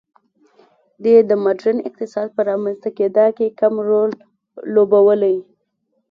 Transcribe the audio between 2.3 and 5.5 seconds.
په رامنځته کېدا کې کم رول لوبولی.